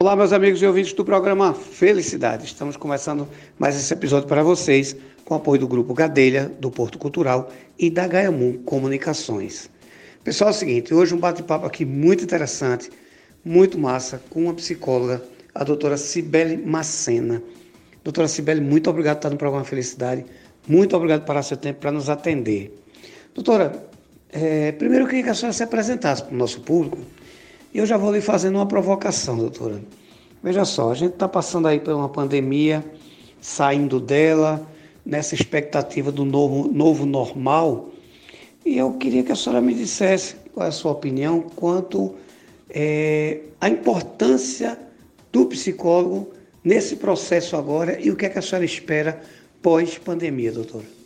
[0.00, 2.44] Olá, meus amigos e ouvintes do programa Felicidade.
[2.44, 3.26] Estamos começando
[3.58, 7.90] mais esse episódio para vocês com o apoio do Grupo Gadelha, do Porto Cultural e
[7.90, 9.68] da Gaiamun Comunicações.
[10.22, 12.88] Pessoal, é o seguinte, hoje um bate-papo aqui muito interessante,
[13.44, 15.20] muito massa, com uma psicóloga,
[15.52, 17.42] a doutora Cibele Macena.
[18.04, 20.24] Doutora Cibele, muito obrigado por estar no programa Felicidade.
[20.68, 22.72] Muito obrigado por parar seu tempo para nos atender.
[23.34, 23.72] Doutora,
[24.30, 26.98] é, primeiro eu queria que a senhora se apresentasse para o nosso público
[27.72, 29.82] e eu já vou lhe fazendo uma provocação, doutora.
[30.42, 32.84] Veja só, a gente está passando aí por uma pandemia,
[33.40, 34.66] saindo dela,
[35.04, 37.90] nessa expectativa do novo, novo normal.
[38.64, 42.14] E eu queria que a senhora me dissesse qual é a sua opinião quanto
[42.70, 44.78] é, a importância
[45.32, 46.30] do psicólogo
[46.62, 49.20] nesse processo agora e o que, é que a senhora espera
[49.62, 50.97] pós-pandemia, doutora.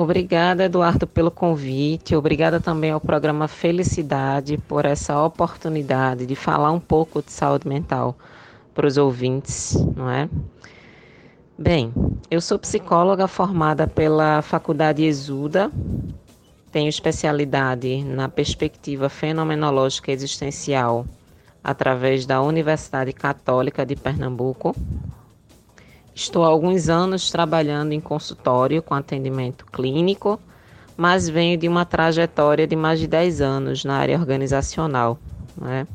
[0.00, 2.14] Obrigada, Eduardo, pelo convite.
[2.14, 8.16] Obrigada também ao programa Felicidade por essa oportunidade de falar um pouco de saúde mental
[8.72, 10.28] para os ouvintes, não é?
[11.58, 11.92] Bem,
[12.30, 15.68] eu sou psicóloga formada pela Faculdade Exuda,
[16.70, 21.06] tenho especialidade na perspectiva fenomenológica existencial
[21.64, 24.76] através da Universidade Católica de Pernambuco,
[26.18, 30.40] Estou há alguns anos trabalhando em consultório com atendimento clínico,
[30.96, 35.16] mas venho de uma trajetória de mais de 10 anos na área organizacional.
[35.56, 35.86] Né?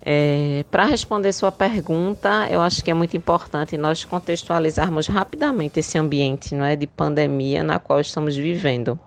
[0.00, 5.98] É, Para responder sua pergunta, eu acho que é muito importante nós contextualizarmos rapidamente esse
[5.98, 8.98] ambiente não é, de pandemia na qual estamos vivendo.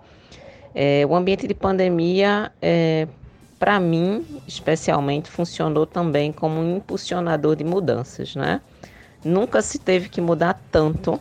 [0.72, 3.08] É, o ambiente de pandemia, é,
[3.58, 8.36] para mim, especialmente, funcionou também como um impulsionador de mudanças.
[8.36, 8.60] Né?
[9.24, 11.18] Nunca se teve que mudar tanto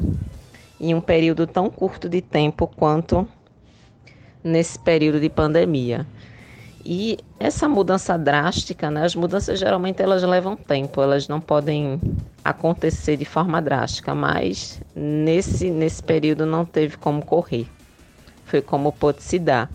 [0.80, 3.28] em um período tão curto de tempo quanto
[4.44, 6.08] nesse período de pandemia.
[6.84, 12.00] E essa mudança drástica, né, as mudanças geralmente elas levam tempo, elas não podem
[12.44, 17.68] acontecer de forma drástica, mas nesse, nesse período não teve como correr,
[18.46, 19.70] foi como pôde se dar.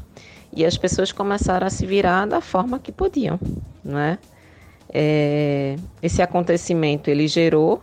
[0.51, 3.39] E as pessoas começaram a se virar da forma que podiam,
[3.85, 4.19] né?
[4.89, 7.83] É, esse acontecimento ele gerou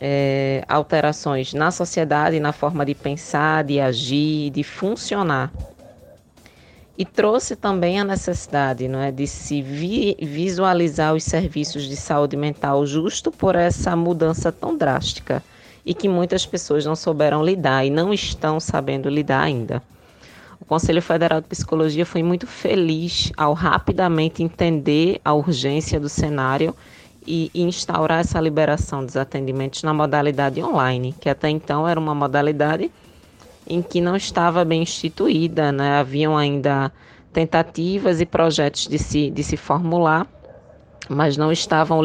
[0.00, 5.52] é, alterações na sociedade, na forma de pensar, de agir, de funcionar.
[6.98, 12.36] E trouxe também a necessidade não é, de se vi visualizar os serviços de saúde
[12.36, 15.42] mental justo por essa mudança tão drástica
[15.84, 19.82] e que muitas pessoas não souberam lidar e não estão sabendo lidar ainda.
[20.58, 26.74] O Conselho Federal de Psicologia foi muito feliz ao rapidamente entender a urgência do cenário
[27.26, 32.90] e, instaurar essa liberação dos atendimentos na modalidade online, que até então era uma modalidade
[33.66, 35.98] em que não estava bem instituída, né?
[35.98, 36.90] haviam ainda
[37.32, 40.26] tentativas e projetos de se, de se formular,
[41.08, 41.94] mas não estavam